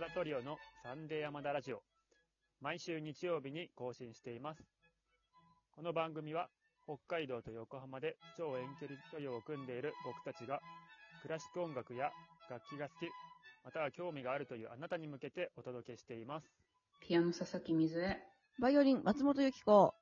[0.00, 1.82] 山田トリオのサンデー山田ラジオ。
[2.62, 4.64] 毎週日曜日に更新しています。
[5.76, 6.48] この番組は
[6.84, 10.58] 北海道と横浜で超遠距離トリオを組んでいる僕たちが
[11.20, 12.08] クラシック音楽や
[12.48, 13.10] 楽器が好き、
[13.62, 16.46] または興味があるというあなたに向けてお届けしています。
[17.06, 18.16] ピアノ佐々木水江。
[18.58, 19.94] バイオリン、松本由紀子。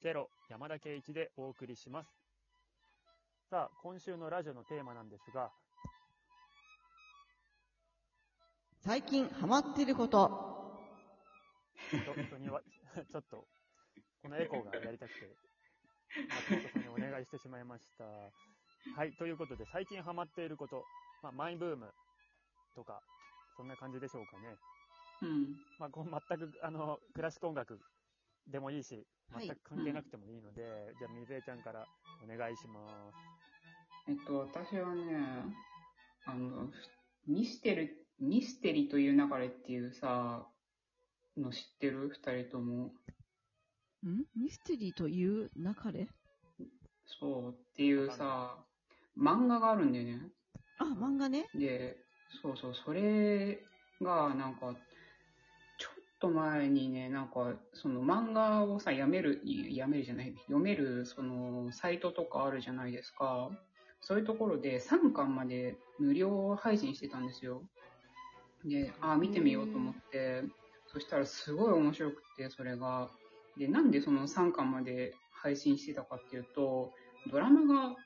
[0.00, 2.08] ゼロ山田圭一でお送りします。
[3.50, 5.50] さあ、今週のラジオのテーマなんですが、
[8.90, 10.82] 最近ハマってること。
[11.92, 12.60] 人人には、
[13.08, 13.46] ちょっと、
[14.20, 15.30] このエコーがやりたくて、
[16.50, 18.04] 松本さんにお願いしてしまいました。
[18.04, 20.84] はい、ということで、最近ハマっていること、
[21.22, 21.94] まあ、マイブーム
[22.74, 23.00] とか、
[23.56, 24.56] そんな感じでしょうかね。
[25.22, 25.56] うん。
[25.78, 27.78] まあ、こう全く、あの、クラシック音楽
[28.48, 31.86] でもいいし、はい全く関係なくてもいいので、じゃあ、水江ちゃんから
[32.24, 34.10] お願いします。
[34.10, 35.44] えっと、私はね、
[36.24, 36.72] あの、
[37.28, 40.46] ミステリ、ミステリという流れっていうさ、
[41.36, 42.10] の知ってる？
[42.10, 42.84] 二人とも。
[42.84, 44.24] ん？
[44.36, 46.06] ミステリーという流れ？
[47.06, 48.56] そうっていうさ、
[49.18, 50.20] 漫画があるんだよね。
[50.78, 51.46] あ、漫画ね。
[51.54, 51.96] で、
[52.42, 53.58] そうそう、それ
[54.00, 54.74] が、なんか、
[55.78, 63.50] ちょっと前にね、なんか、その漫画をさ、やめる、いやめるじゃない、読める、その、サイトとかあるじゃないですか。
[64.00, 67.62] そういうところで3巻まで無料配信してたんですよ。
[68.64, 70.42] で、ああ、見てみようと思って、
[70.92, 73.10] そしたらすごい面白くて、それが。
[73.58, 76.92] で、なんでその3巻まで配信してたかっていうと、
[77.30, 77.96] ドラマが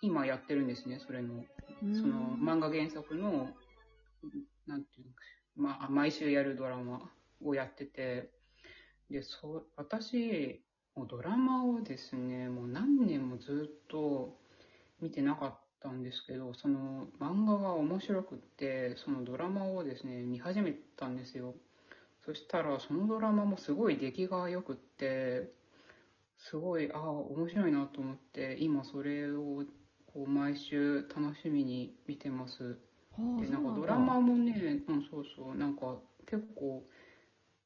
[0.00, 1.44] 今やってるんですね、それの。
[1.92, 3.50] その漫画原作の、
[4.66, 5.12] なんていうの、
[5.56, 7.10] まあ、毎週やるドラマ
[7.42, 8.30] をやってて、
[9.10, 14.36] で、そう、私、もうドラマをですね、もう何年もずっと
[15.00, 21.54] 見てなかったんですけど、その漫画が面白くって、そのドラマをですね、見始めたんですよ。
[22.24, 25.52] そしたら、そのドラマもすごい出来が良くって、
[26.38, 29.64] すごい、ああ、面白いなと思って、今それを
[30.06, 32.78] こう毎週楽しみに見てます。
[33.12, 36.82] はあで、なんかドラマもね、うん、そうそう、なんか結構、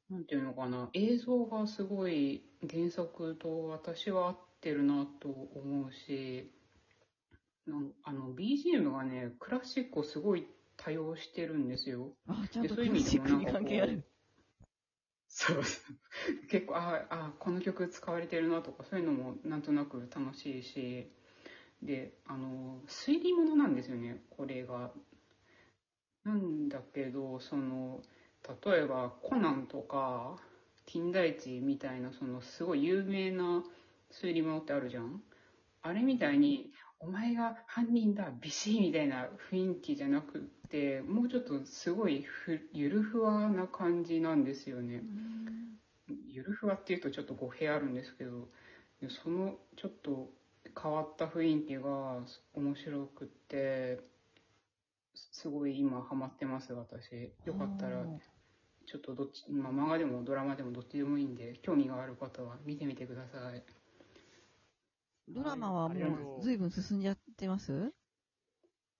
[0.09, 6.51] なんていうのかな、映像がすごい原作と私は合ってるなと思うし、
[8.03, 10.47] あの、BGM がね、クラシックをすごい
[10.77, 12.11] 多用してるんですよ。
[12.27, 14.03] あ、ちゃんとでそういう意クラシックに関係ある。
[15.27, 15.95] そうそう。
[16.49, 21.11] 結構、ああ、この曲使われてるなとか、そういうのもなんとなく楽しいし、
[21.81, 24.91] で、あの、推理物なんですよね、これが。
[26.23, 28.01] なんだけど、その、
[28.63, 30.39] 例えばコナンとか、
[30.85, 33.63] 金田一みたいな、そのすごい有名な
[34.11, 35.21] 推理物ってあるじゃん
[35.81, 36.71] あれみたいに、
[37.01, 40.39] お前が犯人だ、ビシーみたいな雰囲気じゃなく
[40.69, 45.01] て、もうちょっとすごいふゆるふわな感じなんですよね。
[46.27, 48.49] ゆるふわっていうとちょっと語弊あるんですけど、
[49.01, 50.29] でそのちょっと
[50.81, 52.19] 変わった雰囲気が
[52.53, 54.01] 面白くって、
[55.13, 57.31] すごい今ハマってます、私。
[57.45, 58.05] よかったら、
[58.85, 63.78] ちょっとどっち、まあ、漫画でもドラマでもどっちでもいいんで、興味がある方は見てみてください。
[65.29, 67.93] ドラマはもう随分進んじゃってます？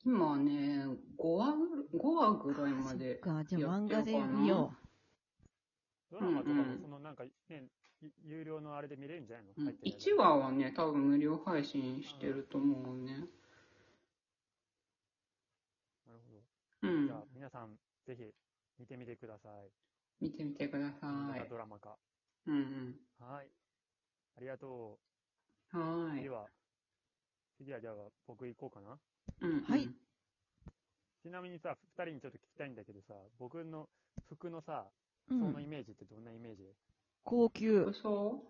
[0.05, 0.85] 今ね、
[1.17, 3.19] 5話ぐ、5話ぐらいまで。
[3.21, 4.73] そっか、じゃあ漫画で見よ
[6.09, 7.67] ドラマとかもそのなんかね、
[8.01, 9.53] ゆ有料のあれで見れるんじゃないの？
[9.57, 13.13] うん入ってるやつ1話はね、多分無料配信してると思うね。
[16.07, 16.87] なるほど。
[16.87, 17.17] うんじゃ。
[17.17, 18.33] あ、皆さん、ぜひ
[18.79, 19.71] 見てみてください。
[20.21, 21.57] 見てみてくださいド。
[21.57, 21.97] ラマか。
[22.47, 22.95] うんうん。
[23.19, 23.47] はい。
[24.37, 24.99] ありがと
[25.71, 26.29] はい次。
[26.29, 26.47] は、
[27.57, 27.93] 次はじゃあ
[28.27, 28.97] 僕行こうかな。
[29.41, 29.89] うんうんはい
[31.21, 33.89] ちなみにさ、二人にちょっと聞きたいんだけどさ、僕の
[34.29, 34.85] 服のさ、
[35.29, 35.35] う。
[35.35, 35.39] うん。
[35.41, 36.63] そのイメージってどんなイメージ？
[37.23, 37.83] 高級。
[37.83, 38.43] 嘘？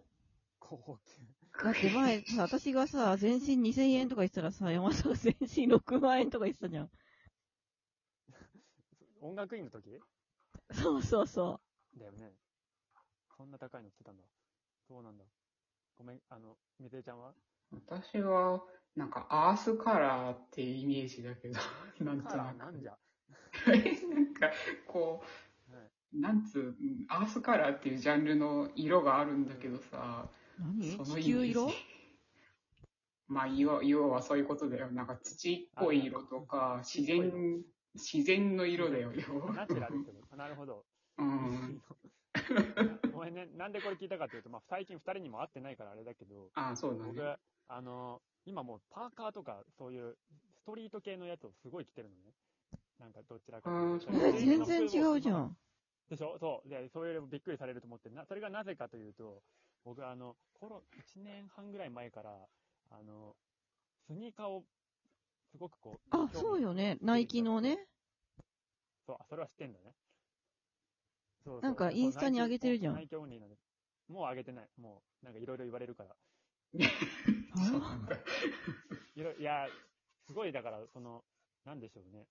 [0.59, 1.21] 高級。
[1.63, 6.91] だ って前さ、私がさ、全身2000円とか言ってたらさ、山下が全身6万円とか言ってたじゃん。
[9.21, 9.99] 音楽院の時？
[10.71, 11.59] そうそうそ
[11.97, 12.33] だよね。
[13.37, 14.23] そんな高いの着てたんだ。
[14.87, 15.25] そうなんだ？
[15.99, 17.33] ごめん、あの、みずえちゃんは？
[17.87, 18.63] 私は、
[18.95, 21.59] なんか、アースカラーっていうイメージだけど、
[21.99, 22.55] なんとなく。
[22.55, 22.97] ーなんじゃ？
[23.67, 24.49] なんか、
[24.87, 25.21] こ
[25.69, 30.29] はい、う、なんつう、うんアースカラーっていうジャンルの色があるんだけどさ、
[30.95, 31.69] その地球色？
[33.27, 34.89] まあ、要要はそういうことだよ。
[34.91, 37.63] なんか土っぽい色とか、自然、
[37.93, 40.35] 自然の色だよ、要ナチュラルってこと？
[40.37, 40.85] なるほど。
[41.17, 41.81] うん。
[43.13, 43.47] ごめんね。
[43.57, 47.37] なんでこれ聞いたかっていうと、まあ、最近二人にも会ってないからあれだけど、あそうだ僕ね。、
[47.67, 50.17] あの、今もうパーカーとか、そういう
[50.61, 52.33] ストリート系のやつをすごい着てるのね。
[52.99, 53.69] なんかどちらか
[54.07, 55.57] 全然違うじゃん。
[56.09, 56.37] でしょ？
[56.39, 56.69] そう。
[56.69, 59.41] で、そういうびっくりされると思って、な、それがなぜかというと、
[59.85, 62.31] 僕はあの、コロ、1年半ぐらい前から、
[62.89, 63.35] あの、
[64.07, 64.63] スニーカーを、
[65.51, 66.97] すごくこう、あ、そうよね。
[67.01, 67.87] ナイキのね。
[69.05, 69.93] そう、あそれは知ってんだね。
[71.43, 73.55] そうそうなんかインスタに上げてるじゃんオンリーなんで。
[74.09, 74.67] もう上げてない。
[74.81, 76.15] もう、なんかいろいろ言われるから。
[77.55, 78.15] そうなんだ。
[79.15, 79.67] いろいや、
[80.25, 81.23] すごい、だから、その、
[81.65, 82.25] なんでしょうね。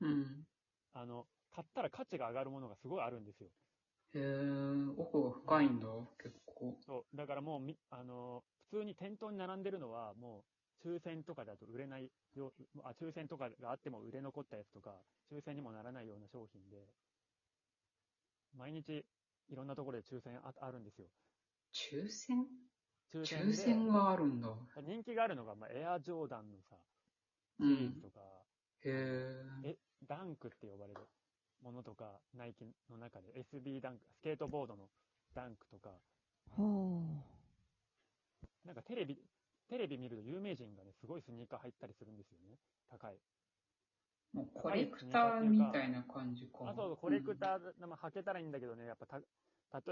[0.00, 0.46] うん。
[0.94, 3.48] あの、買ったら価値が上がるものがすごいあるんですよ。
[4.14, 5.86] へえ、奥が深いんだ、
[6.22, 6.76] 結構。
[6.86, 7.16] そう。
[7.16, 10.44] だからもうみ、あの、普通に店頭に並んでるのは、も
[10.84, 12.52] う、抽選とかだと売れないよ、
[12.82, 14.94] あ、抽選とかがあっても売れ残ったやつとか、
[15.32, 16.86] 抽選にもならないような商品で、
[18.56, 19.04] 毎日、
[19.48, 21.06] いろんなところで抽選ああるんですよ。
[21.72, 22.46] 抽選？
[23.12, 24.48] 抽選で抽選があるんだ。
[24.82, 26.76] 人気があるのが、まあ、エアジョーダンのさ、
[27.60, 27.76] うん。
[27.76, 28.20] シリーズとか、
[28.84, 28.90] へ
[29.64, 29.68] え。
[29.70, 31.00] え、ダンクって呼ばれる
[31.62, 34.88] ものとか、ナイキの中で SB ダンク、スケートボードの
[35.34, 35.90] ダンクとか、
[36.50, 36.62] ほ
[38.64, 39.18] なんかテレビ、
[39.68, 42.58] テレビ見ると有名人がね、すごいスニーカー入ったりするんですよね。
[42.90, 43.18] 高い。
[44.34, 46.70] もうコレクターみたいな感じか。
[46.70, 49.20] あ、そうそう、コレクター、まあ、履けたらいいんだけどね、やっぱた、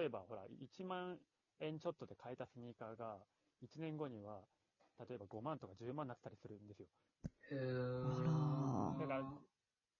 [0.00, 1.18] 例えばほら、1万
[1.60, 3.18] 円ちょっとで買えたスニーカーが、
[3.62, 4.40] 1年後には、
[5.08, 6.86] 例えば5万とか10万になってたりするんですよ。
[7.50, 7.56] へえ。
[7.56, 9.24] あらだから。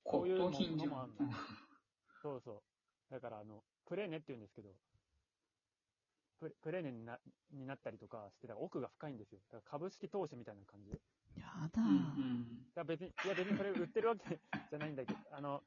[0.05, 1.15] こういうものもあんの
[2.23, 2.63] そうそ
[3.11, 3.13] う。
[3.13, 4.71] だから、あの、プレーネって言うんですけど、
[6.41, 7.19] プレプレーネにな
[7.53, 9.39] になったりとかして、だから奥が深いんですよ。
[9.53, 10.91] だから株式投資みたいな感じ。
[11.37, 12.67] やだうんうん。
[12.75, 14.41] や別に、いや別にそれ売ってるわけ
[14.71, 15.61] じゃないんだけど、あの、う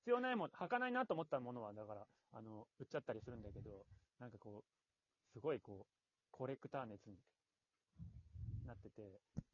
[0.00, 3.86] 必要ないもん、履かないなと思ったものは、だから、あの、売っちゃったりするんだけど、
[4.18, 5.86] なんかこう、すごいこう、
[6.30, 7.16] コレクター熱に
[8.66, 9.02] なってて、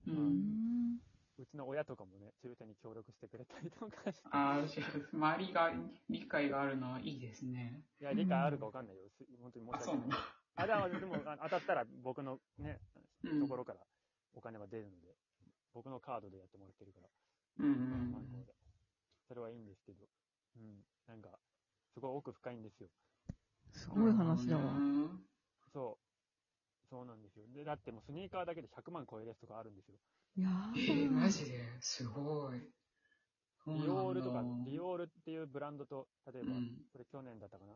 [0.07, 0.11] う。
[0.11, 0.99] うんん。
[1.37, 4.67] うちの親とかもね、抽選に協力してくれたりとかして、ああ、
[5.13, 5.73] 周りが
[6.09, 7.83] 理解があるのはいいですね。
[8.01, 9.03] いや、理解あるかわかんないよ。
[9.19, 10.19] す本当に申あ、し訳ない。
[10.57, 12.79] あ、でも、でもあ当たったら僕のね、
[13.25, 13.81] うんところから
[14.37, 15.14] お金は出るので、
[15.75, 17.09] 僕のカードでやってもらってるから、
[17.59, 18.47] うんうん。
[19.29, 20.07] それはいいんですけど、
[20.57, 21.31] うん、なんか、
[21.93, 22.89] すごい奥深いんですよ。
[23.73, 24.63] すごい話だわ。
[24.73, 25.27] うん
[25.73, 26.89] そう。
[26.89, 27.45] そうなんですよ。
[27.53, 29.99] で、だってもうスニーカーだけで100万超えるやつとかあるんですよ。
[30.37, 31.65] いやえー、マジで？
[31.81, 32.61] すごい。
[33.67, 37.73] ディオールとか、ディオールっていうブランドと、例えば、うんこれ去年だったかな？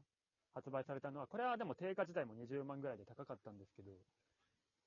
[0.55, 3.91] 発売されたのは、これはでも定価自体も20万ぐらいで高かったんですけど、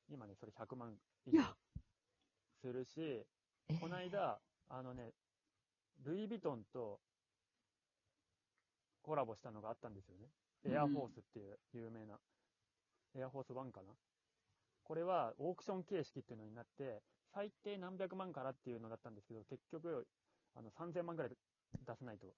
[0.10, 0.94] 今ね、それ100万
[1.26, 1.56] 以上いや
[2.62, 3.26] するし、
[3.68, 5.14] えこの間、あのね、
[6.04, 7.00] ルイ・ヴィトンと
[9.02, 10.28] コラボしたのがあったんですよね。
[10.64, 12.20] エアフォースっていう有名な、
[13.16, 13.94] エアフォース1かな
[14.84, 17.02] これはオークション形式っていうのになって、
[17.34, 20.08] 最低何百万からっていうのだったんですけど、結局、
[20.56, 22.34] あの3000万ぐらい出せないと引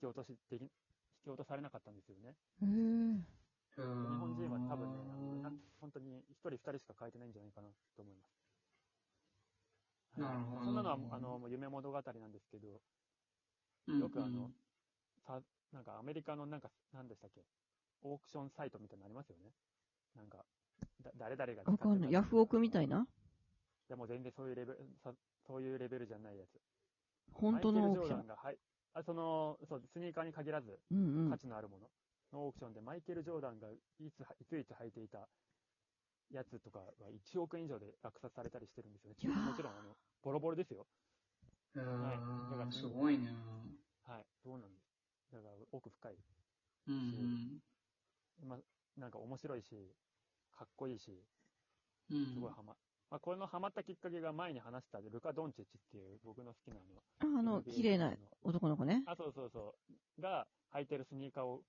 [0.00, 0.68] き落としでき、引
[1.24, 2.34] き落とされなかったんですよね。
[3.76, 8.35] 日本人は多分ね、あのな本当に1人2人しか変えてないんじゃないかなと思います。
[10.16, 12.68] なるほどそんなのは、あの、夢物語なんですけど、
[13.98, 14.50] よくあの、
[15.26, 15.40] さ、
[15.72, 17.42] なんかアメリカのなんか、なんでしたっけ？
[18.02, 19.52] オークションサイトみたいなのありますよね。
[20.14, 20.44] なんか、
[21.02, 22.12] だ誰々が使ってわかんない。
[22.12, 23.06] ヤフオクみたいな？
[23.88, 25.12] いやもう全然そういうレベル、さ
[25.46, 26.60] そういうレベルじゃないやつ。
[27.32, 28.26] 本当のオークションマイケル・ジョーダン。
[28.26, 28.58] が、はい。
[28.94, 31.38] あ、その、そう、スニーカーに限らず、うんうん価。
[31.38, 31.90] 値のあるもの
[32.32, 33.78] のオークションで、マイケル・ジョーダンがい
[34.10, 35.28] つ、いついつ履いていた
[36.30, 39.34] やつとかは1億円以上で落札されたりしてるんですよね。
[39.34, 40.86] もちろん、あの、ボロボロですよ。
[41.76, 42.18] へはい
[42.50, 43.28] だからーすごいね。
[44.04, 44.26] はい。
[44.42, 44.80] そうなんで
[45.30, 45.34] す？
[45.34, 46.16] だから、奥深い。
[46.88, 47.62] うん
[48.44, 48.58] まあ、
[49.00, 49.94] なんか面白いし、
[50.52, 51.10] かっこいいし、
[52.10, 52.16] うん。
[52.18, 52.76] うんすごいハマ、
[53.10, 56.76] まあ、これのハマったきっかけが前に話したルカ・ドンチッチっていう僕の好きな
[57.20, 59.02] あの、ああの、綺麗な男の子ね。
[59.06, 59.74] あ、そうそうそ
[60.18, 61.62] う、が履いてるスニーカーを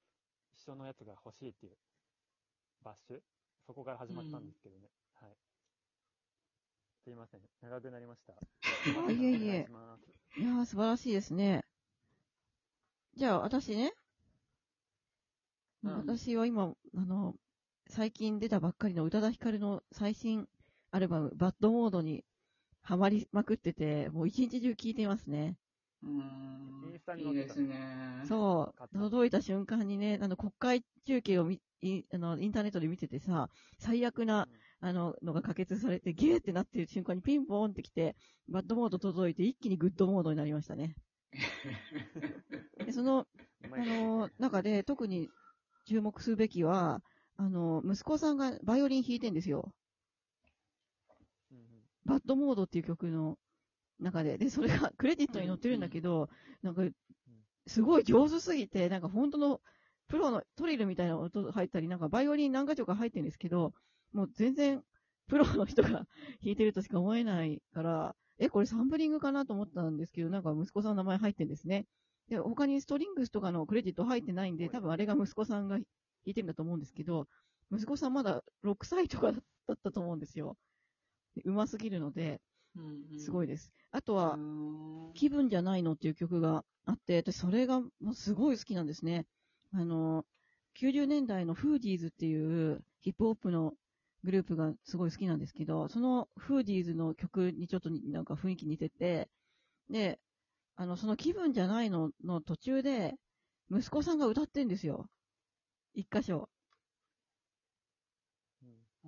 [0.53, 1.77] 一緒のやつが欲しいっていう
[2.83, 3.19] バッシュ
[3.67, 4.88] そこから始まったんですけどね。
[5.15, 5.31] はい。
[7.03, 7.41] すいません。
[7.62, 8.33] 長くなりました。
[8.33, 9.67] あいえいえ
[10.38, 11.65] いやー、素晴らしいですね。
[13.15, 13.91] じゃあ、私ね。
[15.83, 17.36] うん私は今、あの、
[17.89, 20.47] 最近出たばっかりの宇多田ヒカルの最新
[20.91, 22.24] アルバム、バッドモードに
[22.81, 25.57] ハマりまくってて、もう一日中聴いてますね。
[26.03, 28.24] うんインスタにいいですね。
[28.27, 29.00] そう。
[29.00, 31.50] 届いた瞬間にね、あの、国会中継を
[31.81, 34.48] みいあのインターネットで見ててさ、最悪な、
[34.79, 38.15] あの、のが可決されて、ゲーってなってる瞬間にピンポーンってきて、
[38.50, 40.96] バッドモード届いて、一気にグッドモードになりましたね。
[42.86, 43.27] でその、
[43.72, 45.29] あの、中で特に
[45.86, 47.01] 注目するべきは、
[47.38, 49.72] あの、息子さんがバイオリン弾いてんですよ。
[52.05, 53.38] バッドモードっていう曲の
[54.00, 54.38] 中で。
[54.38, 56.29] で、それがクレジットに載ってるんだけど、
[56.63, 56.84] なんか、
[57.67, 59.62] すごい上手すぎて、なんか本当の
[60.07, 63.73] プロのトリルみたいな音入ったり、なんかバイオリン何か所か入ってるんですけど、
[64.13, 64.81] もう全然
[65.27, 65.89] プロの人が
[66.41, 71.87] 弾いてるとしか思えないから、え、これサンプリングかなと思ったんですけど、なんか息子さんの名前入ってるんですね。
[72.29, 75.85] で、他にストリングスとかのクレジット入ってないんで、多分あれが息子さんが弾
[76.25, 77.27] いてるんだと思うんですけど、
[77.71, 79.39] 息子さんまだ6歳とかだ
[79.73, 80.57] ったと思うんですよ。
[81.35, 82.41] でうますぎるので、
[83.17, 83.71] すごいいです。
[83.91, 84.37] あとは、
[85.13, 89.25] 気分じゃないのっていう曲があって、私それがもうすごい好きなんですね。
[89.77, 90.25] あの、
[90.74, 93.75] 90年代のフーディーズっていうヒップホップの
[94.24, 99.29] グループがすごい好きなんですけど、そのフーディーズの曲にちょっとになんか雰囲気似てて、
[99.89, 100.19] で、
[100.77, 103.15] あの、その気分じゃないのの途中で、
[103.72, 105.07] 息子さんが歌ってんですよ。
[105.96, 106.50] 一箇所。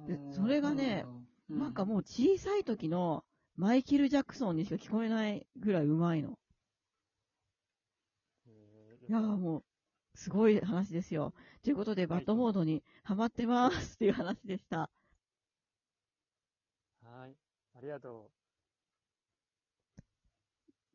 [0.07, 1.05] でそれがね、
[1.49, 3.23] なんかもう小さい時の
[3.55, 6.37] マイケル・ジャクソンにしか聞こえないぐらいうまいの。
[9.07, 9.63] いやーもう、
[10.19, 11.33] すごい話ですよ。
[11.63, 14.89] ということで、バッドモードにハマってますっていう話でした。
[17.01, 17.35] はい。
[17.77, 18.29] ありがと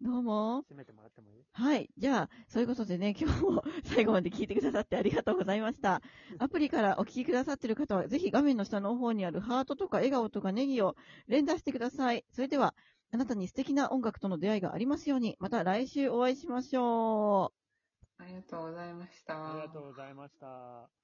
[0.02, 0.62] どうもう。。
[0.70, 1.44] 締めてもらってもいい？
[1.52, 1.88] はい。
[1.96, 6.02] じゃあ、そういうことでね、今日も最後まで聞いてくださってありがとうございました。
[6.38, 10.96] アプリからお聞きくださっている方は、ぜひ画面の下の方にあるハートとか笑顔とかネギを
[11.28, 12.26] 連打してください。
[12.30, 12.74] それでは、
[13.10, 17.63] あなたに素敵な音楽との出会いがありますように、また来週お会いしましょう。
[18.18, 19.34] ありがとうございました。
[19.34, 21.03] ありがとうございました。